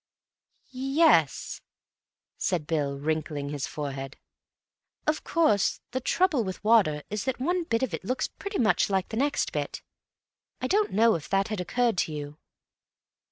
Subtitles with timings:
[0.73, 1.61] "Y yes,"
[2.35, 4.17] said Bill, wrinkling his forehead.
[5.05, 8.89] "Of course, the trouble with water is that one bit of it looks pretty much
[8.89, 9.83] like the next bit.
[10.59, 12.39] I don't know if that had occurred to you.